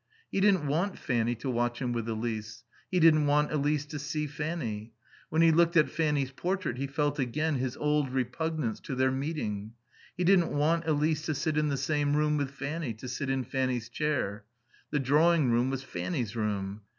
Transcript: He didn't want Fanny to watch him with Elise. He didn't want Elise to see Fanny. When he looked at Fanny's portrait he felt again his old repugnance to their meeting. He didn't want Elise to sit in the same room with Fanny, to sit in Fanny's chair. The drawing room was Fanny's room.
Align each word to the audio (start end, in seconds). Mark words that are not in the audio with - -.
He 0.31 0.39
didn't 0.39 0.65
want 0.65 0.97
Fanny 0.97 1.35
to 1.35 1.47
watch 1.51 1.79
him 1.79 1.93
with 1.93 2.09
Elise. 2.09 2.63
He 2.89 2.99
didn't 2.99 3.27
want 3.27 3.51
Elise 3.51 3.85
to 3.85 3.99
see 3.99 4.25
Fanny. 4.25 4.93
When 5.29 5.43
he 5.43 5.51
looked 5.51 5.77
at 5.77 5.91
Fanny's 5.91 6.31
portrait 6.31 6.77
he 6.79 6.87
felt 6.87 7.19
again 7.19 7.57
his 7.57 7.77
old 7.77 8.09
repugnance 8.09 8.79
to 8.79 8.95
their 8.95 9.11
meeting. 9.11 9.73
He 10.17 10.23
didn't 10.23 10.57
want 10.57 10.87
Elise 10.87 11.21
to 11.27 11.35
sit 11.35 11.55
in 11.55 11.69
the 11.69 11.77
same 11.77 12.15
room 12.15 12.35
with 12.37 12.49
Fanny, 12.49 12.95
to 12.95 13.07
sit 13.07 13.29
in 13.29 13.43
Fanny's 13.43 13.89
chair. 13.89 14.45
The 14.89 14.97
drawing 14.97 15.51
room 15.51 15.69
was 15.69 15.83
Fanny's 15.83 16.35
room. 16.35 16.81